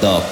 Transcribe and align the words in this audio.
top, 0.00 0.22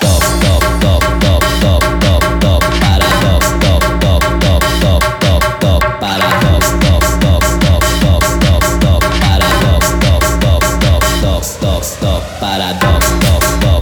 top, 0.00 0.22
top, 0.40 0.62
top, 0.80 1.02
top, 1.20 1.42
top, 1.60 1.82
top, 2.00 2.40
top, 2.40 2.62
paradox, 2.78 3.46
top, 3.58 3.82
top, 4.00 4.22
top, 4.40 4.62
top, 4.80 5.02
top, 5.20 5.60
top, 5.60 5.82
paradox, 6.00 6.70
top, 6.78 7.02
stop, 7.02 7.42
stop, 7.42 7.82
stop, 7.82 8.22
stop, 8.22 8.62
stop, 8.62 9.02
paradox, 9.02 9.86
stop, 9.88 10.22
stop, 10.22 10.62
stop, 10.62 11.02
stop, 11.02 11.42
stop, 11.42 11.82
stop, 11.82 12.22
paradox, 12.40 13.06
stop, 13.06 13.42
stop. 13.42 13.77